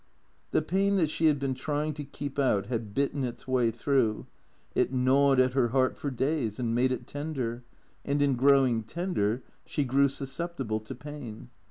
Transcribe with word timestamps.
The 0.49 0.63
pain 0.63 0.95
that 0.95 1.11
she 1.11 1.27
had 1.27 1.37
been 1.37 1.53
trying 1.53 1.93
to 1.93 2.03
keep 2.03 2.39
out 2.39 2.65
had 2.65 2.95
bitten 2.95 3.23
its 3.23 3.47
way 3.47 3.69
through, 3.69 4.25
it 4.73 4.91
gnawed 4.91 5.39
at 5.39 5.53
her 5.53 5.67
heart 5.67 5.95
for 5.95 6.09
days 6.09 6.57
and 6.57 6.73
made 6.73 6.91
it 6.91 7.05
tender, 7.05 7.63
and 8.03 8.19
in 8.19 8.33
growing 8.33 8.81
tender 8.81 9.43
she 9.63 9.83
grew 9.83 10.07
susceptible 10.07 10.79
to 10.79 10.95
pain. 10.95 11.49